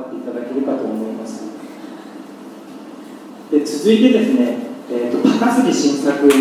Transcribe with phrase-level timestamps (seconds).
[0.00, 1.44] っていただけるかと思います。
[3.50, 4.58] で続いてですね、
[4.90, 6.32] えーと、高杉晋作に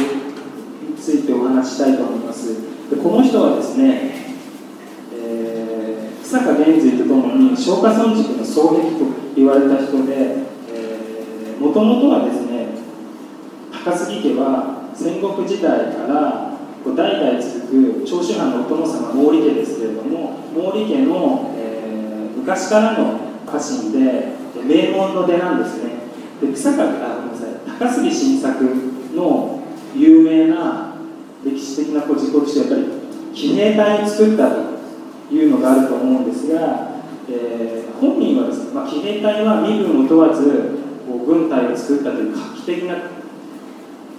[0.97, 2.55] ついてお話したいと思います。
[2.89, 4.11] でこの人はですね、
[5.13, 9.05] えー、草加玄瑞とともに松下村塾の双璧と
[9.35, 10.45] 言われた人で
[11.59, 12.67] もともとはですね
[13.71, 23.24] 高杉家は戦国時代から代々続く長州藩のお殿様毛利家ですけれども毛利家の、えー、昔からの
[23.55, 24.33] 家臣で
[24.63, 25.91] 名門の出なんですね。
[26.41, 27.79] で草あごめんなさい。
[27.79, 28.63] 高杉晋作
[29.15, 29.61] の
[29.95, 30.95] 有名な
[31.43, 32.85] 歴史的なこ事故としてやっぱり
[33.33, 42.97] 騎兵隊を作ったというのがあると思うんですが、えー、本人はですね、まあ、騎兵隊は身分を問わずこう軍隊を作ったという画期的な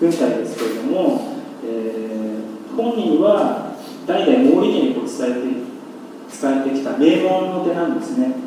[0.01, 3.75] 軍隊ですけれども、えー、本人は
[4.07, 5.67] 代々毛利家にこう伝えて
[6.29, 8.46] 伝えてきた名門の手なんですね。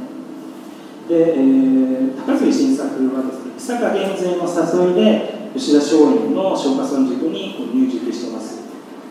[1.10, 8.62] で、えー、高杉晋作はですね草加減税の誘いで吉田松陰の松下村塾に入塾してます。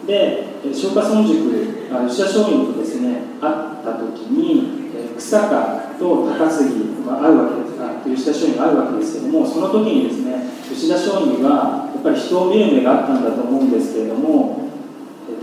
[0.06, 4.88] で松下村塾あ吉田松陰とですね会った時に
[5.18, 7.78] 草加と高杉が会うわけです。
[7.78, 14.68] が吉田松陰が会うわけですけどもその時にですね吉田松陰はやっぱり人を見る目があったんだと思うんですけれども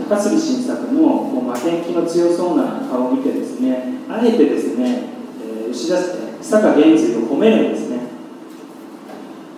[0.08, 5.16] 高杉晋作のこう負けん気の強そうな顔を見てですねあえてですね
[5.72, 5.96] 吉田
[6.40, 8.00] 草加源瑞を褒めるんですね。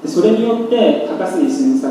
[0.03, 1.89] でそれによって高杉晋作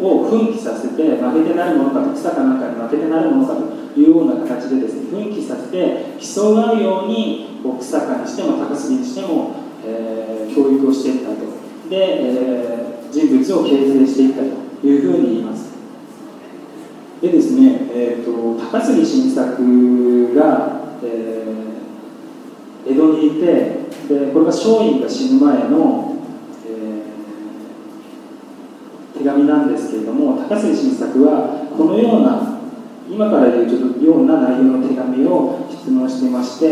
[0.00, 9.54] を奮起させて負けてなるものかと草かなんかに負けてなるものかというような形でですね奮起させて競い合うように草加にしても高杉にしても、
[9.84, 11.58] えー、教育をしていったと。
[11.88, 15.68] で、えー、人物を形成していったというふうに言います。
[17.20, 21.77] でですね、えーと、高杉晋作が、えー、
[22.86, 23.46] 江戸にいて
[24.08, 26.08] でこれが松陰が死ぬ前の
[29.18, 32.60] 手紙なんですけれども高杉晋作はこのような
[33.10, 36.66] 今から言うちょっとような内容の手紙を質問していまして、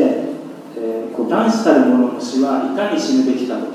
[0.76, 3.66] えー、こう男子たる者の死はいかに死ぬべきかと、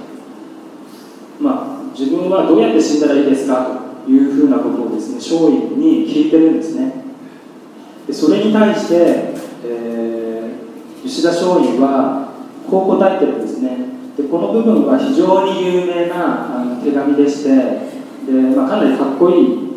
[1.39, 7.03] まあ、自分はどうやって死んだらいいですかというふうなことをですね松陰に聞いてるんですね。
[8.07, 9.33] でそれに対して、
[9.65, 12.20] えー、吉田松陰は
[12.71, 13.77] こう答えてるんですね。
[14.15, 19.71] でこの部分は非常に有名なあの手紙でしてで、まあ、かなりかっこいい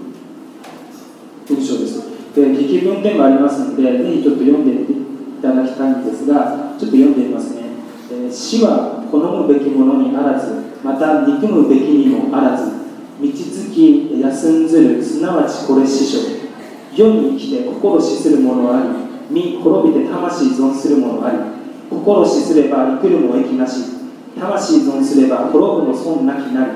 [1.49, 2.05] 文章です。
[2.35, 4.97] で劇文でもありますのでぜひちょっと読んでい
[5.43, 7.63] ただきたいんですがちょっと読んでみますね、
[8.11, 12.73] え死は好むべきものにあらずまた憎むべきにもあらず
[13.23, 16.35] 道つき休んずるすなわちこれ師匠
[16.93, 18.89] 世に生きて心死するものあり
[19.31, 21.39] 身滅びて魂存するものあり
[21.91, 23.95] 心死すれば生くるも益なし。
[24.39, 26.71] 魂存すれば滅ぶも損なきなり。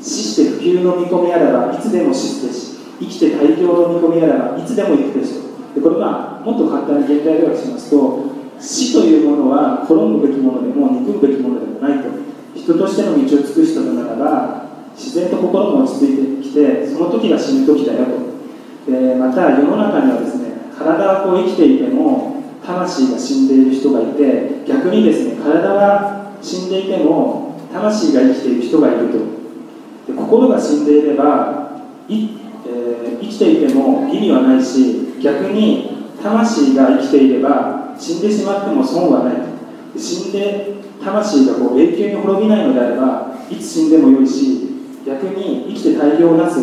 [0.00, 2.74] 死して普及の見込みあらばいつでも死すべし。
[3.00, 5.34] 生きて大量の見込みあらばいつでも生くべし
[5.74, 8.24] でこれはもっと簡単に現代ではしますと
[8.60, 12.08] 死というものは滅ぶべきものでも憎むべきものでもないと。
[12.54, 14.64] 人としての道を尽くしたのならば
[14.94, 18.06] 自然と心も落ち着いてきてその時が死ぬ時だよ
[18.86, 18.90] と。
[18.90, 22.33] でまた世の中にはですね体はこう生きていても
[22.64, 29.18] 魂が死んでいる人がいて逆にですね体は死んでいても魂が生きている人がいると。
[30.06, 32.28] で心が死んでいればい、
[32.66, 39.34] えー、生きていても意味はないし逆に魂が生きていれば死んでしまっても損はない。
[39.96, 44.68] 死んで魂がこう永久に滅びないのであればいつ死んでもよいし
[45.06, 46.60] 逆に生きて大量をなす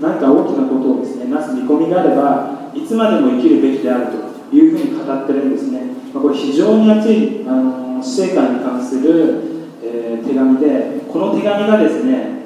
[0.00, 4.21] 何か大きなことをですねなす見込みがあればいつまでも生きるべきであると。
[4.52, 5.80] いうふうに語ってるんですね、
[6.12, 9.42] まあ、これ非常に熱いあの死生観に関する、
[9.82, 12.42] えー、手紙でこの手紙がですね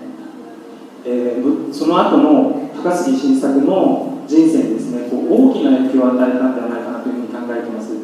[1.08, 7.94] えー、その後の高杉晋作の人生にですねこう大きな影響を与えたんではないかなというふうに考えてます。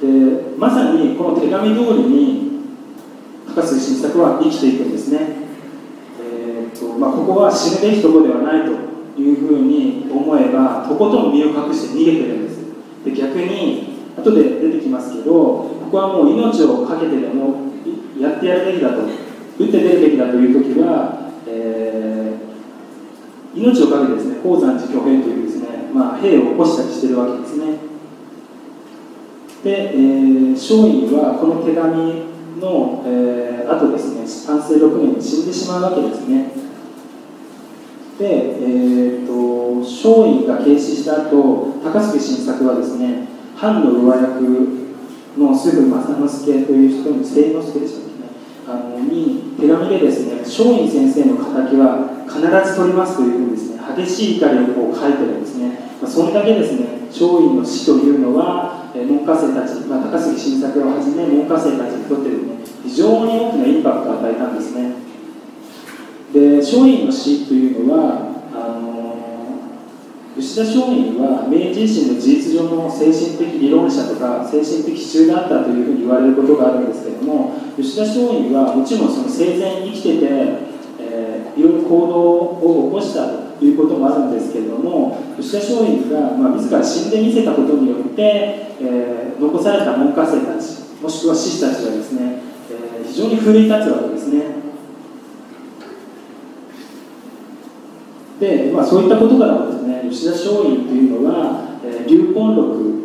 [0.00, 2.60] でまさにこの手紙通りに
[3.48, 5.18] 高杉晋作は生きていくんですね、
[6.20, 12.53] えーとまあ、ここは死ぬべきところではないというふうに思えばとことん身を隠して逃げてるんです。
[13.04, 17.72] で逆に後で出てきますけどここはもう命を懸けてでも
[18.18, 22.04] やってやるべきだと打って出るべきだという時は、えー
[23.54, 27.78] 命をかけてですね鉱山寺挙兵というですね、まあ、兵を起こしたりしてるわけですね。
[29.62, 32.24] で、えー、松陰はこの手紙
[32.60, 36.50] の、えー、あとですね安政6年に死んでしまうわけですね。
[38.18, 44.84] で、えーと、松陰が軽視した後高杉晋作はですね藩の上役
[45.36, 48.14] のすぐ正之助という人に清之助でしたっけ
[48.70, 65.13] あのに手紙でですね松陰先生の敵は必ず取りますというふうにですね激しい怒りをこう書いてるんですね、まあ、それだけですね松陰の死というのは、え門下生たち、まあ、高杉晋作をはじめ門下生たちにとってね非常に大きなインパクトを与えたんですね。
[66.34, 69.14] で松陰の死というのはあの
[70.36, 80.26] 吉田松陰は明治維新の事実上の精神的理論者とか精神的支柱であったというふうに言われることがあるんですけれども吉田松陰はもちろんその生前生きてて、
[80.98, 82.20] えー、いろいろ行動
[82.58, 92.42] を起こしたということもあるんですけれども吉田松陰が、まあ、自ら死んでみせたことによって、えー、残された門下生たちもしくは志士たちがですね、
[92.74, 94.63] えー、非常に奮い立つわけですね。
[98.40, 103.04] で、まあ、そういったことからもですね吉田松陰というのは、えー、流魂録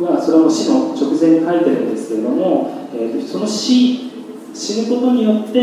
[0.00, 4.10] はそれは死の直前に書いてるんですけれども、えー、その死
[4.54, 5.58] 死ぬことによって、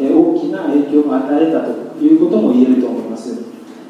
[0.00, 3.36] え、大きな影響を与えたということも言えると思います。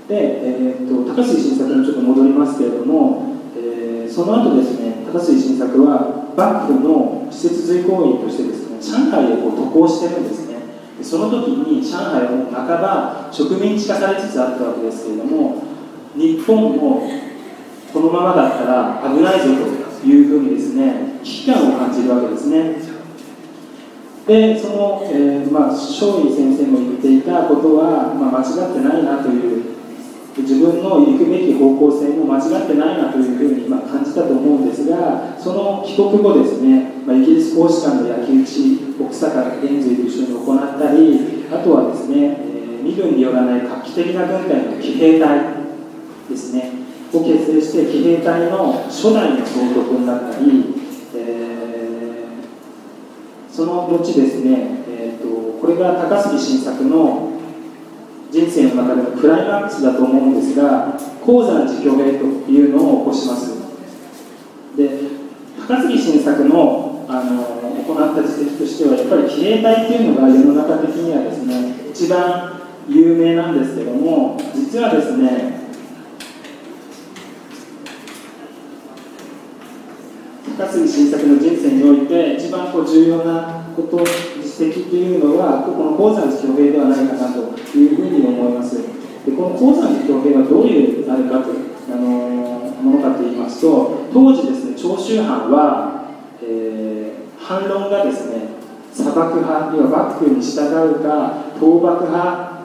[0.09, 10.50] で、えーと、高杉晋作にちょっと戻りますけれども、えー、その後ですね高杉晋作は幕府の施設随行員としてですね上海へこう渡航してるんです
[11.03, 15.63] その時に上海は半ば植民地化されつつあったわけですけれども
[16.15, 17.09] 日本も
[17.93, 19.47] このままだったら危ないぞ
[20.01, 23.01] というふうにですね危機感を感じるわけですね。
[24.27, 29.75] でその、えーまあ、松陰先生も言っていたことは、まあ、間違ってないなという
[30.39, 45.41] 自分の行くべき方向性も間違ってないなというふうにま感じたと思うんですがその帰国後ですね、まあ、イギリス公使館の焼き討ち奥坂源随と一緒に行ったりあとはですね、えー、身分によらない画期的な軍隊の騎兵隊
[46.31, 46.71] ですね
[47.13, 50.67] を結成して騎兵隊の初代の総督になったり、
[51.17, 57.33] えー、その後ですね、えーと、これが高杉晋作の
[58.31, 60.97] 人生の中でのクライマックスだと思うんですが
[61.27, 63.59] 鉱山寺挙兵というのを起こします。
[64.77, 65.11] で
[65.71, 66.80] 高杉晋作の
[67.11, 67.43] あの
[67.85, 75.61] 行った実績としてはやっぱり騎兵隊っていうのが世の中的にはですね一番有名なんですけども実はですね
[80.57, 83.99] 高杉晋作の人生において一番こう重要なこと
[84.43, 87.39] 実績というのはこの鉱山寺挙兵ではないかなと
[87.77, 88.77] いうふうに思います。
[88.77, 91.51] でこの鉱山寺挙兵はどういうあれかと
[91.91, 92.03] あの
[92.83, 96.11] ものかと言いますと当時ですね長州藩は、
[96.43, 97.00] えー、
[97.51, 98.47] 反論がですね
[98.95, 102.61] 砂漠派要は幕府に従うか倒幕派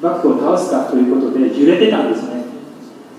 [0.00, 2.44] 幕府を倒すかということで揺れてたんですね。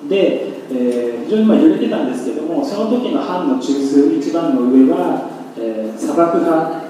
[0.07, 6.81] でえー、非常にまあ揺れてたんですけどもその時の藩の中枢一番の上は、えー、砂漠派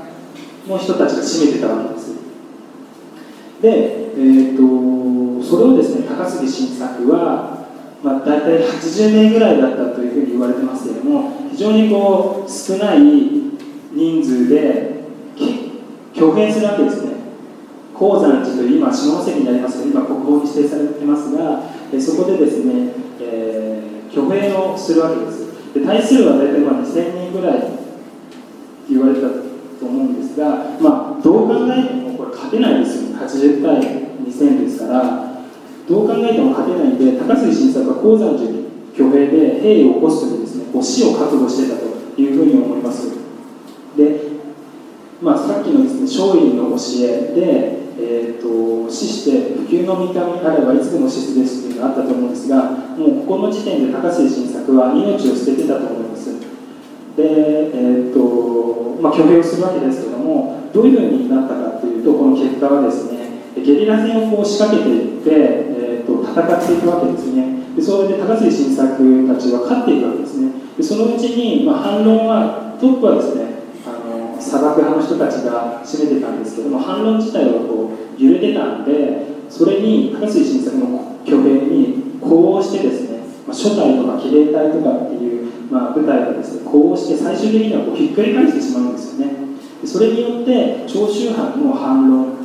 [0.68, 2.14] の人たちが占めてたわけです。
[3.60, 7.66] で、えーと、それをですね高杉晋作は、
[8.04, 10.71] まあ、大体80名ぐらいだったというふうに言われてます。
[11.52, 13.00] 非常にこう少ない
[13.92, 15.02] 人数で
[16.16, 17.12] 挙兵するわけですね。
[17.94, 21.62] 鉱山寺という今下関にありますけど今国宝に指定されてますが
[22.02, 25.74] そこでですね、えー、挙兵をするわけです。
[25.74, 27.68] で対するは大体まあ2000人ぐらいって
[28.90, 33.20] 言われたと思うんですが、まあ、どう考えてもこれ勝てないですよね。
[33.20, 35.32] 80対2000ですから
[35.88, 43.10] どう考えても勝てないんで高杉晋作は鉱山寺に挙兵で兵を起こす時ですこう死を覚悟してたというふうに思います。
[43.98, 44.22] で、
[45.22, 56.40] まあ、さっきのですね松陰の教えでえーと、死して不朽の御霊あればいつでも死すですというのがあったと思うんですがもうここの時点で高瀬晋作は命を捨ててたと思います。
[57.16, 63.22] で、えーとまあ、挙兵するわけですけどもどういうふうになったかというとこの結果はですね
[63.56, 67.76] ゲリラ戦をこう仕掛けていって、えーと、戦っていくわけですね。
[67.76, 68.88] でそれで高杉晋作
[69.28, 70.61] たちは勝っていくわけですね。
[70.82, 89.34] でそのうちに、まあ、反論はトップはですねあの砂漠派の人たちが占めてたんですけども反論自体はこう揺れてたんでそれに高杉晋作の挙兵に呼応してですね、まあ、初代とか騎兵隊とかっていう、まあ、部隊がですね呼応して最終的にはこうひっくり返してしまうんですよね。
[89.86, 92.38] それによって長州藩の反論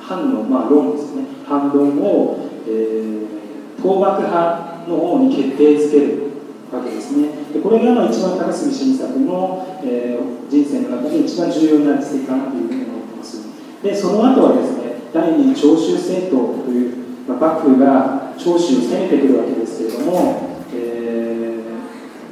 [0.00, 1.26] 藩のまあ論ですね。
[1.46, 6.27] 反論を、えー、倒幕派の方に決定づける。
[6.76, 7.28] わけですね。
[7.52, 13.48] でこれが一番高杉晋作の、えー、人生の中で一番重要な実績かなというふうに思ってます。
[13.82, 16.96] でその後はですね第二長州政党という、
[17.26, 21.60] まあ、幕府が長州を攻めてくるわけですけれども、え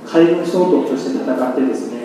[0.05, 1.97] ー、海軍総督として戦ってですね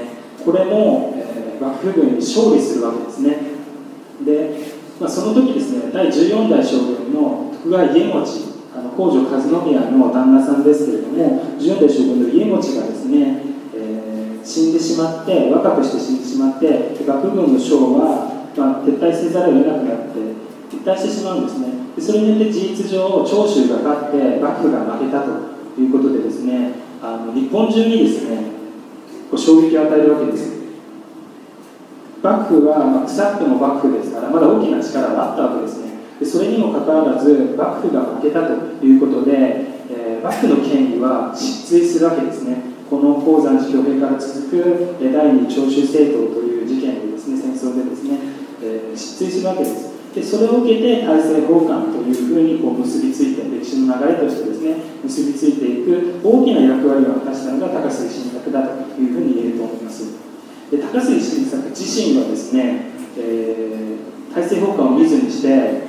[0.43, 3.37] これも、え幕府軍に勝利するわけですね。
[4.25, 4.57] で、
[4.99, 13.43] まあ、その時ですね第14代将軍の徳川家持あの北条和宮の旦那さんですけれども14代将軍の家持がですね、
[13.75, 20.19] えー、死んでしまって若くして死んでしまって幕府軍の将は、まあ、撤退せざるを得なくなって
[20.71, 21.67] 撤退してしまうんですね。
[21.95, 25.31] でそれによって事実上長州が勝って幕府が負けたと
[25.77, 28.51] いうことでですねあの日本中にですね
[29.29, 30.61] こう衝撃を与えるわけです。
[32.23, 35.90] 幕府は、まあ、腐っても幕府ですからまだ大きな力があったわけですね。
[36.21, 38.53] でそれにもかかわらず幕府が負けたと
[38.85, 39.33] いうことで、
[39.89, 42.61] えー、幕府の権威は失墜するわけですね。
[42.87, 48.19] この鉱山寺挙兵から続く第二長州政党という事件でですね戦争でですね、
[48.61, 49.89] えー、失墜するわけです。
[50.13, 60.05] でそれを受けて大政奉還というふうにこう結びついて歴史の流れとしてですね結びついていく大きな役割を果たしたのが高杉晋作だというふうに言えると思います。
[60.69, 65.47] で高杉晋作自身はですね、えー、大政奉還を見ずにして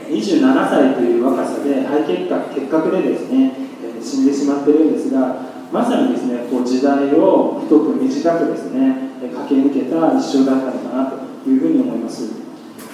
[0.09, 3.53] 27歳という若さで肺結核結核でですね、
[3.85, 5.37] えー、死んでしまっているんですが
[5.73, 12.31] まさにですねこう時代を太く短くですね駆け抜けた一生だったのかなというふうに思います。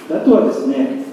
[0.09, 1.03] あとはですね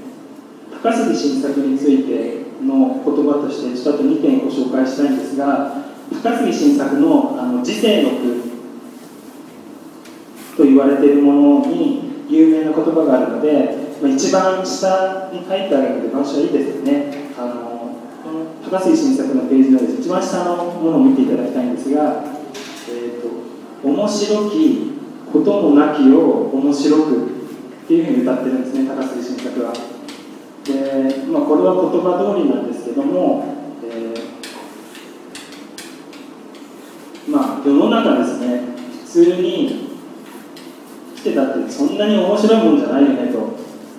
[0.71, 5.85] 高杉晋作についての言葉としてちょっと2点ご紹介したいんですが
[6.23, 8.47] 高杉晋作のあの時世の句
[10.57, 22.25] と言われているものに有名な言葉があるので、一番下に書いてあるので場所はいいですねあのこの高杉晋作のページの一番下のものを見ていただきたいんですが
[22.91, 24.93] 「えーと、と面白き
[25.33, 27.37] こともなきを面白く」
[27.87, 29.73] っていうふうに歌ってるんですね高杉晋作は。
[30.67, 33.45] で、まあ、これは言葉通りなんですけども、
[33.85, 38.63] えー、まあ世の中ですね
[39.05, 39.87] 普通に
[41.15, 43.36] 来てたってそんなに面白いもんじゃないよねと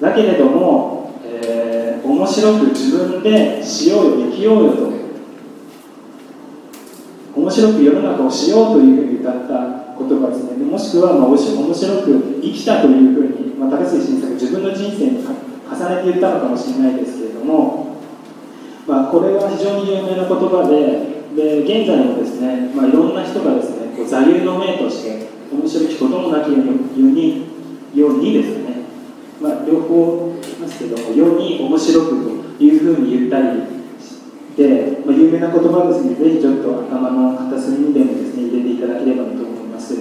[0.02, 4.98] だけれども、えー、面白く自分でしようよ生きようよと。
[7.36, 10.66] 面白く世の中をしようというふうに歌った言葉ですね。
[10.66, 17.98] もしくは、まあ、面白く生きたというふうに、まあ、高杉晋作自分の人生に重ねて言ったのかもしれないですけれども、
[18.88, 26.62] まあ、これは非常に有名な言葉でで現在もですね、まあ、いろんな人がですねこう座右の銘として面白いこともなきよう
[27.12, 27.46] に
[27.94, 28.67] ようにですね、
[29.42, 32.10] まあ、両方いますけども世に面白く
[32.58, 33.78] というふうに言ったり
[34.58, 36.16] で、まあ、有名な言葉ですね。
[36.16, 39.94] ぜひちょっと頭の片隅にでもですね入れていただければと思います。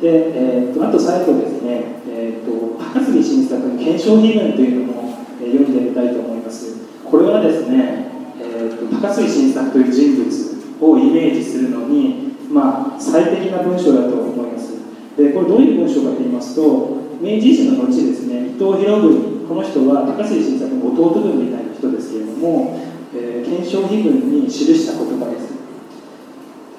[0.00, 6.76] で、えーと、あと最後ですね、えーと、高杉晋作の「検証義文」というのも、え、読んでみたいと思います。
[7.04, 14.74] これはですね、えーと、高杉晋作という人物をイメージするのに、まあ、最適な文章だと思います。
[15.16, 22.80] でこれどういう文章かと言いますと明治維新の後ですね伊藤博文この人は高杉晋作の弟分みたいな人ですけれども、
[23.14, 25.52] えー、検証義文に記した言葉です。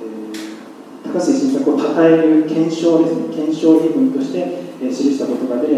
[0.02, 3.36] え高杉晋作を称える検証ですね。
[3.36, 4.40] 検証義文として、
[4.82, 5.70] えー、記した言葉で、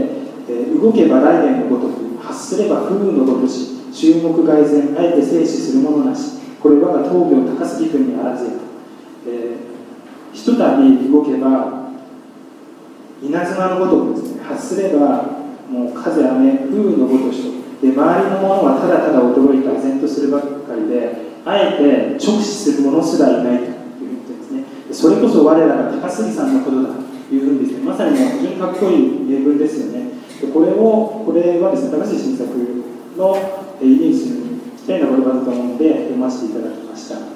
[0.50, 8.58] えー、動けば来年のごとく発すれば不運のごとし注目外然あえて静止するものなしこれ我が闘病高杉君にあらずやと、
[9.28, 11.75] えー、ひとたび動けば
[13.26, 15.24] 稲妻のごとくですね発すれば
[15.70, 17.56] もう風雨不運のごとしと。
[17.82, 24.64] で周りのものはただただ驚いて唖然とするばかりであえて直視する者すらいないというふうにですね。
[24.92, 30.10] それこそ我らが高杉さんのことだというふうにですねまさに非常にかっこいい例文ですよね。
[30.42, 32.50] でこれをこれはですね高杉晋作
[33.18, 33.38] の
[33.82, 37.35] イメージにぴったりな言葉だと思うので読ませていただきました。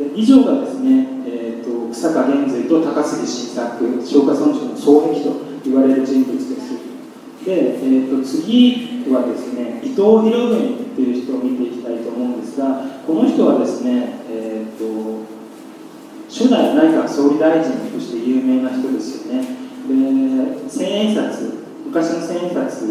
[0.00, 6.72] で以上がですね、えーと、草加玄瑞と高杉晋作松下村長の双璧と言われる人物です。
[7.44, 15.20] で、えーと、次はですね伊藤博文という人を見ていきたいと思うんですがこの人はですね、えーと
[16.30, 19.42] 初代内閣総理大臣として有名な人ですよね。
[19.42, 22.82] で千円札昔の千円札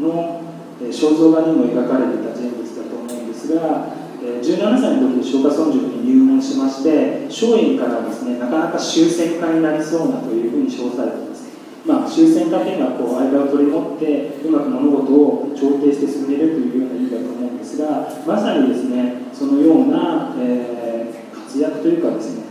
[0.00, 0.42] の
[0.80, 11.48] 肖像画にも描かれてた人物だと思うんですが17歳の時に松下村塾に入門しまして松陰からですねなかなか終戦家になりそうなというふうに称されています。
[11.86, 22.44] まあ、終戦家というのはこう間を取り持ってうまく物事を調停して進めるというような意味だと思うんですがまさにですねそのような、えー、活躍というかですね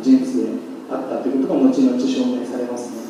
[0.00, 3.06] 人物であったということが後々証明されますね。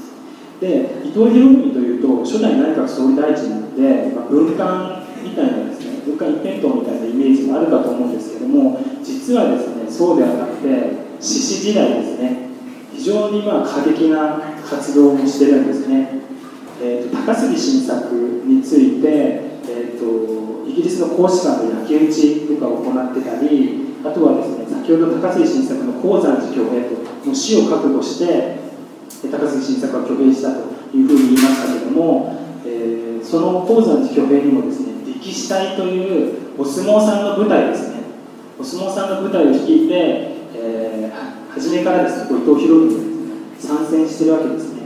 [0.60, 5.75] で伊藤博文というと初代内閣総理大臣なので、まあ、文官みたいなです
[6.06, 12.46] ね文官一辺倒みたいなイメージがあるかと思うんですけども実はですねそうではなくて獅子時代ですね
[12.94, 16.20] 非常にまあ過激な活動もしてるんですね、
[16.80, 28.58] えーと、高杉晋作について、えーと、イギリスの公使館で焼き討ちとかを行ってたりあとはですね先ほど高杉晋作の鉱山寺挙兵ともう死を覚悟して
[29.30, 34.95] 高杉晋作は挙兵したというふうに言いましたけども、えー、その鉱山寺挙兵にもですね
[35.26, 37.97] 力士隊というお相撲さんの舞台ですね。
[38.59, 39.92] お相撲さんの舞台を率いて、
[40.54, 42.90] えー、初めからですね伊藤博文
[43.59, 44.83] 参戦してるわけですね。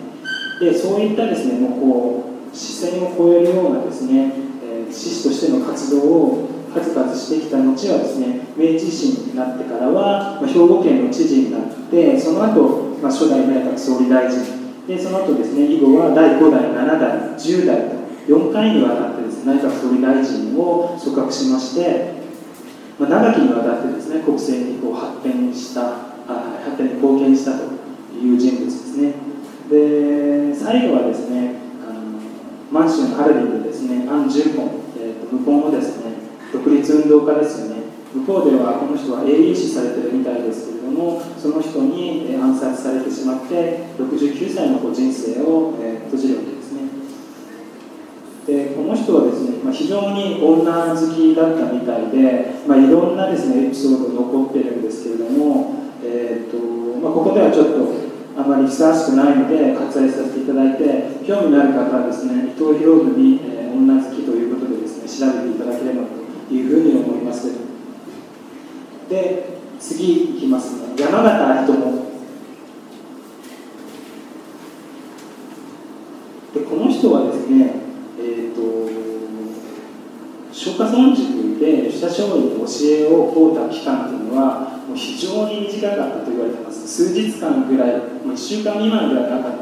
[0.61, 4.33] でそういったですねもうこう視線を超えるようなですね、
[4.65, 14.59] えー、志士としての活動を数々してきた後はですね明治維新になってからは、まあ、兵庫県の知事になってその後、まあ、初代内閣総理大臣。
[14.87, 22.21] でその後ですね以後は第5代7代10代と4回にわたってです内閣総理大臣を組閣しまして
[23.01, 27.65] まあ、長きにわたってですね国政にこう発展したあ発展に貢献したと
[28.13, 29.15] いう人物ですね。
[29.71, 32.21] で最後はですねあの
[32.71, 34.07] 満州のカルビンでですね。
[34.07, 36.13] アン・ジュンポン、えーと、向こうのですね
[36.53, 37.81] 独立運動家ですよね。
[38.13, 46.60] 向こうではこの人は英雄視されてるみたいですけれどもその人に暗殺されてしまって69歳の人生を、え閉じるわけです。
[48.51, 56.59] でこの人はですね、まあ、非常に女好きだったみたいで、まあ、いろんなですねエピソード残ってるんですけれども、えーと
[56.99, 67.55] まあ、ここではちょっとあまりふさわしくないので割愛させていただいて興味のある方はですね伊藤博文、えー、女好きということでですね調べていただければというふうに思います
[69.09, 70.95] で次いきますね。
[70.99, 71.75] 山形朋
[76.53, 77.81] でこの人はですね
[80.61, 86.89] 松下村塾で吉田松陰の教えを請うた期間というのはもう非常に短かったと言われてます。
[86.89, 89.53] 数日間ぐらいもう1週間未満ぐらいなかっ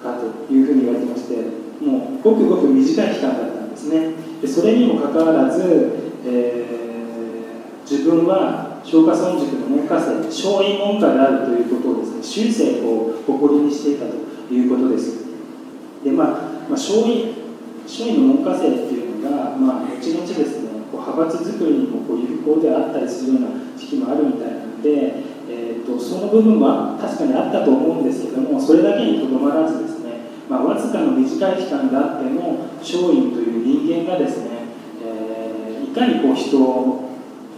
[0.00, 1.36] たかというふうに言われてまして
[1.84, 4.14] もうごくごく短い期間だったんですね。
[4.40, 5.60] でそれにもかかわらず、
[6.24, 15.24] えー、自分は松下村塾の門下生松陰門下であるということをですね終生を誇りにしていたということです。
[16.02, 16.36] でまあ、ま
[16.68, 17.44] あ、松陰
[17.84, 20.53] 松陰の門下生っていうのが、まあ、後々ですね
[21.14, 23.48] 派閥作りにもこう有効であったりするような
[23.78, 34.50] 時期もあるみたいなので、えーと、その部分は確かにあったと思うんですけどもそれだけにとどまらずですね、まあ、わずかの短い期間であっても松陰という人間がですね、
[35.02, 36.58] えー、いかにこう人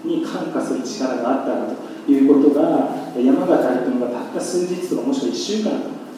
[0.04, 5.70] に感化する力があったかということが山形有朋がたった数日とかもしくは1週間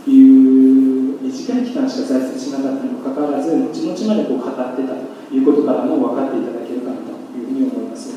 [0.05, 8.17] という短い期間しか在籍しなかったにもかかわらず後々までこう語ってたということからも分かっていただけるかなというふうに思います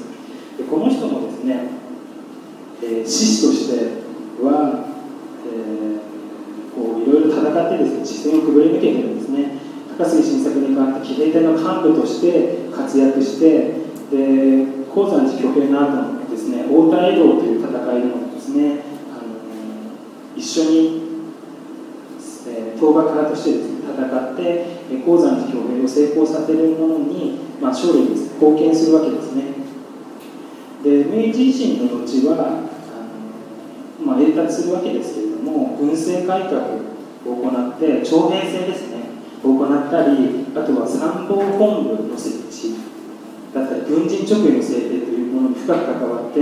[0.62, 1.70] でこの人もですね、
[2.84, 4.02] えー、志士として
[4.44, 4.86] は、
[5.48, 9.58] えー、こういろいろ戦ってですね視線をくぐり抜けてるんですね。
[9.98, 18.80] 高杉晋作に代わって騎兵隊の幹部として活躍してで鉱山寺挙兵の後のですね太田江戸という戦いでもですね
[19.12, 19.22] あの
[20.36, 21.02] 一緒に、
[22.48, 24.66] えー、討伐家としてですね戦って
[25.06, 29.51] 鉱山の表現を成功させるものに、まあ、勝利に貢献するわけですね。
[30.84, 32.66] で明治維新の後は
[34.00, 39.02] あの、まあ、栄達するわけですけれども軍政改革を行って徴兵制ですね
[39.44, 42.78] を行ったりあとは参謀本部の設置
[43.54, 46.40] だったり軍人直位の制定というものに深く関わって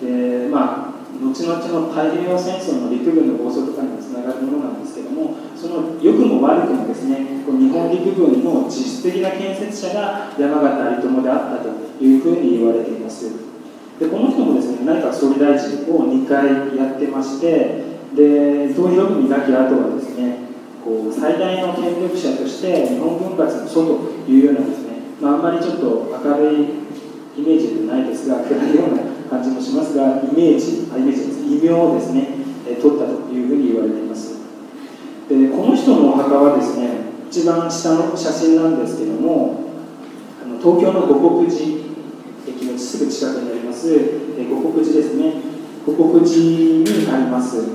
[0.00, 11.68] で、まあ、後々の太平洋戦争の陸軍の暴走とかにもつながるものなんですけどもその良くも悪くもですねこ日本陸軍の実質的な建設者が山形有朋であったと
[12.02, 13.45] いうふうに言われています。
[13.98, 20.46] でこの人もですね内閣総理大臣を2回やってましてで東洋軍になき後はですね
[20.84, 26.86] こう最大の権力者として日本軍閥の祖というようなですね、まあ、あんまりちょっと明るい
[27.38, 32.28] イメージではないですが暗いような感じもしますがイメージあイメージです異名をですね、
[32.68, 34.36] え取ったというふうに言われています。
[35.28, 39.60] でこの人のお墓はですね一番下の写真なんですけども
[40.42, 41.85] あの東京の五国寺
[42.56, 45.34] 駅のすぐ近くにあります、え五国寺ですね
[45.84, 47.68] 五国寺にあります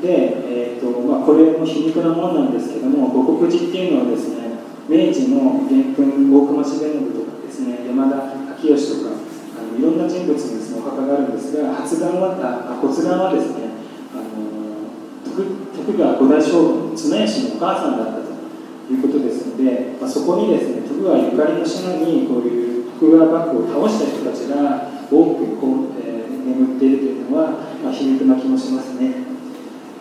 [0.00, 9.16] で、えーとまあ、これも皮肉なものなんですけども五国寺っていうのはですね明治の元勲大隈重信とかですね山田昭義とか
[9.58, 13.68] あのいろんな人物のです、ね、お墓があるんですが発願はあ骨願はですね
[14.14, 15.34] あの
[15.76, 27.50] 徳川五代将軍綱吉のお母さんだったということですので、まあ、そこにですね徳川ゆかりの島にこういう徳川幕府を倒した人たちが多くこう、えー、眠っているというのは、
[27.82, 29.14] まあ、皮肉な気もしますね。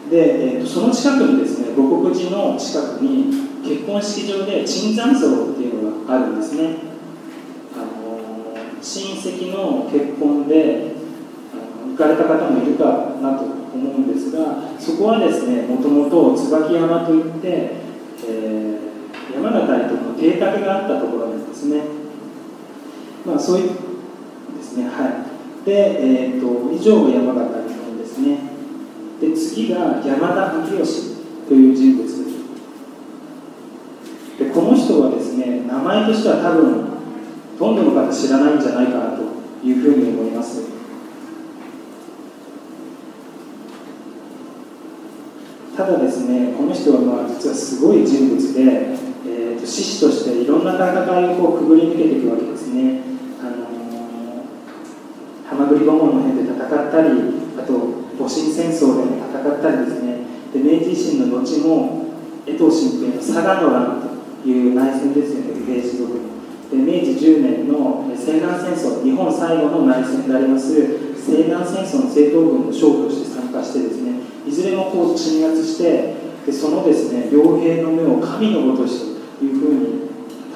[0.10, 6.77] で、えーと、その近くにですね母国寺の近くに結婚式場で椿山荘っていうのがあるんですね。
[7.75, 8.17] あの
[8.81, 10.93] 親戚の結婚で
[11.53, 17.71] あの行かれた方もいるかなと思うんですがそこはですねもともと椿山といって、
[18.27, 21.96] えー、山形にとの邸宅があったところなんですね。
[23.28, 25.26] まあそういうですねは
[25.63, 25.66] い。
[25.66, 28.40] で、えーと、以上が山形日本ですね。
[29.20, 31.16] で次が山田明義
[31.48, 32.18] という人物です。
[34.40, 36.86] でこの人はですね名前としては多分
[37.60, 39.24] ほとんどの方知らないんじゃないかなと
[39.63, 40.62] いうふうに思います。
[45.76, 48.62] ただですねこの人はまあ実はすごい人物で、
[49.28, 57.10] えーと、獅子としていろんな戦いをこうくぐり抜けていくわけですね、ー、ハマグリボモの辺で戦ったり
[57.60, 57.73] あと
[58.17, 60.23] 戊辰戦争で戦ったりですね。
[60.53, 62.08] で明治維新の後も
[62.47, 64.01] 江藤新平の佐賀の乱
[64.43, 65.60] という内戦ですよね。
[65.67, 66.27] 明治国
[66.71, 70.73] で明治10年の西南戦争日本最後の内戦であります
[71.15, 74.19] 西南戦争の正統軍の将として参加してですね。
[74.47, 80.10] いずれもこう鎮圧してでそのですね傭兵の目を神のごとしというふうに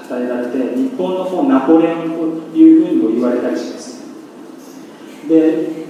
[0.08, 3.81] 称えられて日本のもうナポレオンというふうにも言われたりします。
[5.32, 5.82] で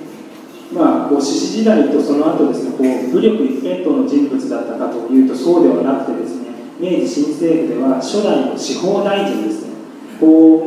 [0.71, 9.73] まあ、こう獅子時代とその後ですねこう武力一辺倒の人物だったかというとそうではなくてですね明治新政府では初代の司法大臣ですね
[10.21, 10.59] 法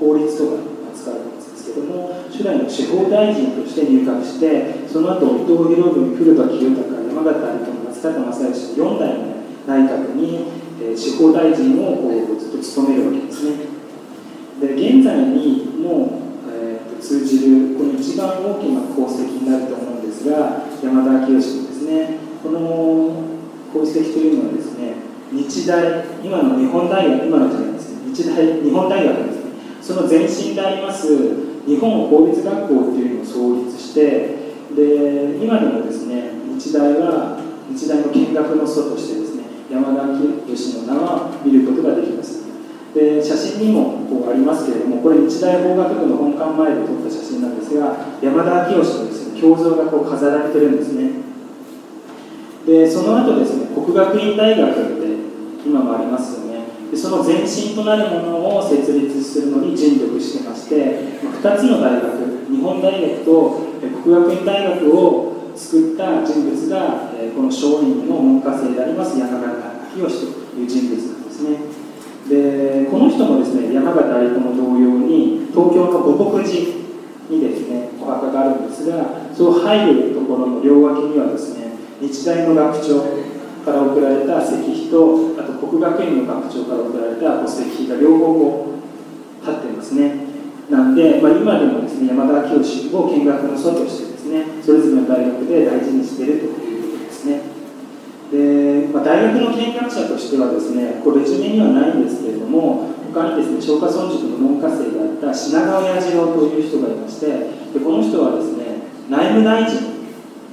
[0.00, 9.24] 法律とかに扱われてますけども初代の司法大臣として入閣してその後伊藤博文古田清隆山形有朋松坂正義の4代の
[9.66, 10.48] 内閣に、
[10.80, 13.56] えー、司法大臣をこうずっと務めるわけですね。
[14.60, 15.63] で現在に
[21.26, 22.18] 清のですね。
[22.42, 22.60] この
[23.70, 24.94] 功績というのはですね
[25.32, 28.12] 日大今の日本大学今のじゃないですね。
[28.12, 29.50] 日大日本大学ですね。
[29.80, 31.08] その前身であります
[31.66, 42.44] 日本法律学校というのを創立してで今でもですね日大は日大の見学の祖としてですね山田清の名は見ることができます。
[42.94, 51.10] で写真にもこうありますけれどもこれ日大法学部の本館前で撮った写真なんですが山田明義のですね胸像がこう飾られてるんですね。
[52.66, 55.14] でその後ですね国学院大学って
[55.66, 56.64] 今もありますよね。
[56.90, 63.60] でその前身となるものを設立するのに尽力してまして2つの大学日本大学と
[64.02, 71.58] 国学院大学を作った人物がこの松陰の門下生であります山形明義という人物なんですね。
[72.28, 76.74] でこの人もですね山形有朋同様に東京の五国寺
[77.28, 83.02] にですねお墓があるんですがそう入るところの両脇にはですね日大の学長
[83.64, 88.74] から送られた石碑とあと国学院の学長から送られた石碑が両方こ
[89.42, 90.24] う立ってますね。
[90.70, 97.40] なんで、まあ、今でもですね山田清を見学の祖としてですねそれぞれの大学で大事にしているということですね。
[98.32, 108.63] で、まあ、大学の見学者としてはですねこれレジュメにはないんですけれども他にですね松下村塾の門下生であった品川彌次郎という人がいましてでこの人はですね
[109.08, 109.80] 内務大臣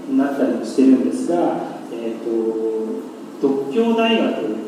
[0.10, 3.02] になったりもしてるんですが、えーと、
[3.42, 4.62] 独協大学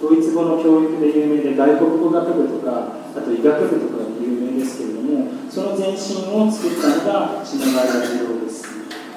[0.00, 8.64] ドイツ語の教育で有名で外国語学部とかあと医学部とかで有名ですけれどもその前身を作ったのが品川彌次郎です。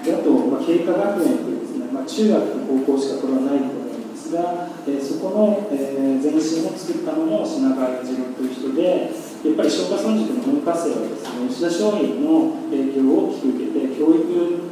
[0.03, 1.57] であと、まあ、経過学園という
[1.97, 9.09] まあ、中学と高校しかこれはないと思うんですが、えー、そこの、えー、前身を作ったのも品川次郎という人で
[9.45, 14.25] やっぱり松下村塾の文化生はですね吉田松陰の影響を大きく受けて教育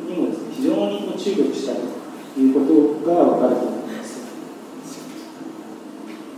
[0.09, 4.25] にもですね非常に注力したということが分かると思います。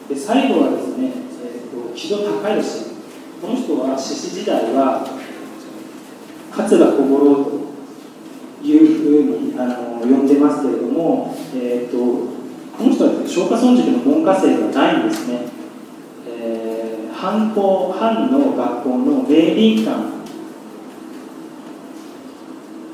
[0.10, 1.12] で最後はですね、
[1.44, 2.63] えーと、木戸孝允
[3.42, 5.08] この人は獅子時代は
[6.52, 7.58] 桂小五郎と
[8.63, 11.98] いうふうにあの呼んでますけれども、えーと、
[12.78, 15.46] この人は松下村塾の文科生ではないんですね、
[17.17, 20.17] えー、藩の学校の明倫館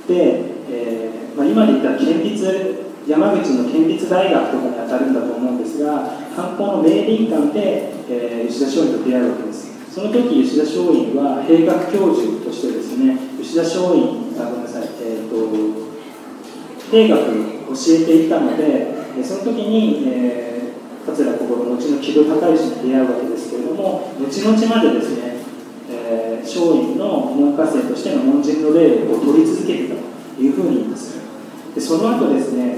[0.07, 9.73] で、えーまあ、今で言ったら県立山口の県立大学とかに当たるんだと思うんですが藩校の明倫館で、えー、吉田松陰と出会うわけです。
[9.93, 15.35] その時吉田松陰は兵学教授としてですね吉田松陰あごめんなさい、えーと、
[16.91, 17.19] 兵学
[17.69, 18.87] を教えていたので
[19.23, 20.52] その時に、えー、
[21.05, 25.35] 桂小五郎後の木戸孝允に出会うわけですけれども後々までですね、
[25.89, 31.19] えー、松陰の門下生としての門人の例を取り続けてたというふうに言います。
[31.75, 32.77] でその後ですね、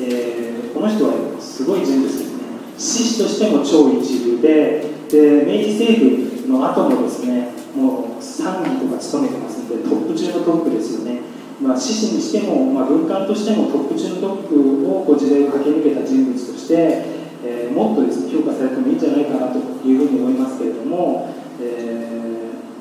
[0.00, 2.42] えー、この人はすごい人物ですね。
[2.76, 11.20] 志士としても超一流でで明治政府の後もですねもう参議とか務めてますのでトップ中のトップですよね。
[11.60, 22.04] まあ、にしても、まあ、文官としてもトップ中のトップをこう時代を駆け抜けた人物として、えー、もっとですね評価されてもいいんじゃないかなというふうに思いますけれども、え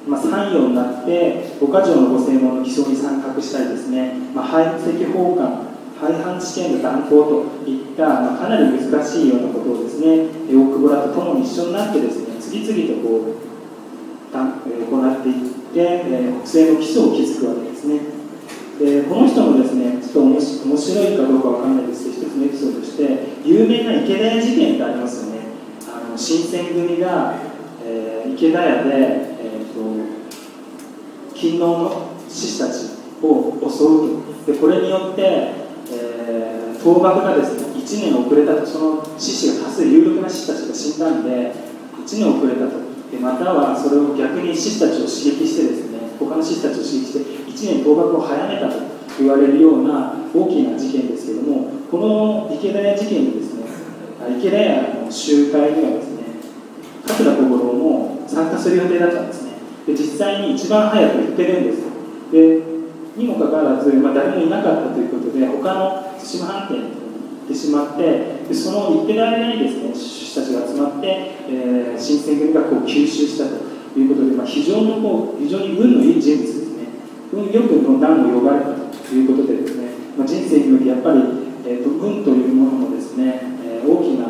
[0.06, 5.68] ーまあ、参与になって五箇条のご正門の起草に参画したりですね、まあ、排斥法官
[6.00, 13.48] 廃藩置県の断行といった、まあ、かなり難しいようなことをですね大久保らと共に一緒になってですね次々とこう
[14.34, 18.17] 行っていって、えー、国政の基礎を築くわけですね。
[18.80, 23.04] でこの人もですねちょっと面白いかどうかわかんないですけど一つのエピソードとして
[23.44, 25.40] 有名な池田屋事件ってありますよね。
[25.88, 27.36] あの新選組が、
[27.84, 34.52] えー、池田屋で、えーと、勤労の志士たちを襲うと。
[34.52, 35.22] でこれによって、
[35.92, 38.66] えー、倒幕がですね1年遅れたと。
[38.66, 41.52] その志士が多数有力な志士たちが死んだんで
[42.06, 42.88] 1年遅れたと。
[43.10, 45.87] でまたはそれを逆に志士たちを刺激してですね
[46.20, 47.20] 他の志士たちを刺激して
[47.52, 53.66] 1年倒幕を早めたと言われるような大きな事件ですけれどもこの池田屋事件にですね
[54.40, 56.24] 池田屋の集会にはですね
[57.08, 59.48] 桂小五郎も参加する予定だったんですね。
[59.88, 61.80] で実際に一番早く行ってるんです
[62.32, 62.62] で
[63.16, 68.04] にもかかわらず、まあ、誰もいなかったということで他の対馬藩店に行ってしまって
[68.48, 71.08] でその行ってる間にですね志士たちが集まって、
[71.50, 73.77] えー、新選組がこう吸収したと。
[74.00, 76.88] いうことで、まあ、非常にこう非常に運のいい人物ですね。
[77.34, 81.20] 運よくこの段を呼ばれたということでですね、まあ、人生においてやっぱり、
[81.66, 84.28] えーと、運というものもですね、えー、大きな、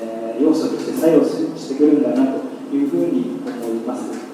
[0.00, 2.32] えー、要素として作用してくるんだな
[2.70, 4.28] というふうに思います。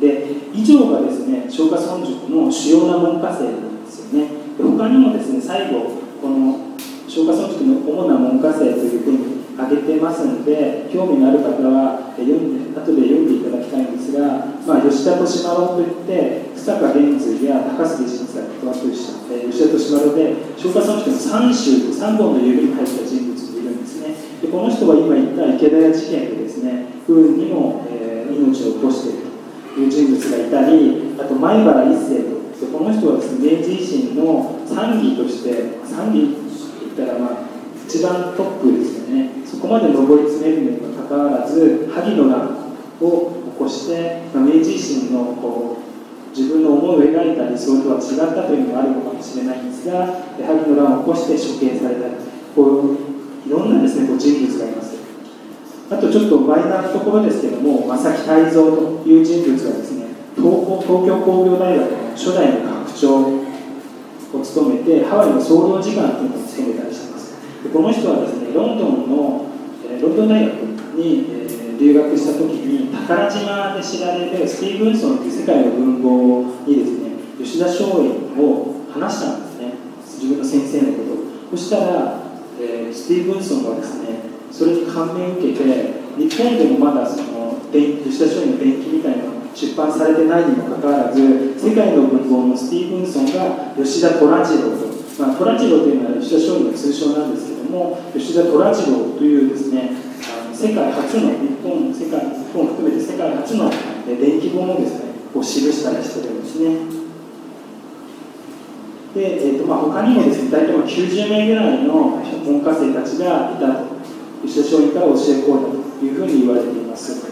[0.00, 4.28] で以上がですね松下村塾の主要な門下生なんですよね。
[4.56, 5.90] で他にもですね最後
[6.20, 6.58] この
[7.06, 9.18] 松下村塾の主な門下生というふうに
[9.58, 15.32] 挙げてますので興味のある方は読んで後で読んでいただきたいんですが、まあ、吉田利丸
[15.76, 24.14] といって草加玄瑞や高杉晋作とあと吉田利丸で松下村塾の3州3本の指に入った人物がいるんですね。
[24.40, 29.26] でこの人は今言った池田屋事件でですね不運にも、えー、命を落としている
[29.74, 39.30] という人物がいたりあと前原一世とこの人はですね明治維新の参議として参議って言ったらまあ一番トップですよね。
[39.46, 42.48] そこまで上り詰めるにかかわらず萩の乱
[43.00, 52.02] を起こして、まあ、明治維新のこう自分の思いを描いた理想とは違ったというのがあるのかもしれないんですが萩の乱を起こして処刑された
[52.54, 54.96] こういろんなですねこう人物がいます。
[55.88, 67.06] あとちょっとマイナーなところですけども正木泰造という人物がですね東東京工業大学の初代の学長を務めてハワイの総領事館というのを務めたりして
[67.68, 69.46] でこの人はですねロンドンの、
[69.88, 78.08] えロンドン大学に、え留学した時に宝島で知られるスティーブンソンという世界の文豪にですね吉田松陰
[78.40, 79.74] を話したんですね。
[80.00, 81.04] 自分の先生のこ
[81.50, 81.56] と。
[81.56, 82.22] そしたら、
[82.58, 91.20] え、スティーブンソンはですねそれに感銘を受けて日本でもまだその吉田松陰の伝記みたいな出版されてないにもかかわらず
[91.58, 100.05] 世界の文豪のスティーブンソンが吉田虎次郎とまあ、虎次郎というのは吉田松陰の通称なんですけども吉田虎次郎というですね
[100.56, 103.70] 世界初の日本世界日本を含めて世界初の
[104.06, 106.96] 電気本をですねこう記したりしてるんですね。
[109.14, 113.96] で、えーとまあ、他にもですね大体90名ぐらいの門下生たちがいたと
[114.46, 117.26] 吉田松陰から教え込んだというふうに言われています。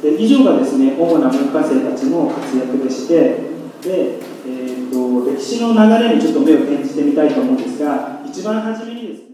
[0.00, 3.48] で以上がですね主な門下生たちの活躍でして
[3.82, 9.24] でえーと、歴史の流れにちょっと目を転じてみたいと思うんですが一番初めにですね